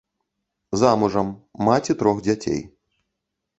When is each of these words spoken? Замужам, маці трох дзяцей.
Замужам, 0.83 1.29
маці 1.69 1.97
трох 2.01 2.25
дзяцей. 2.31 2.61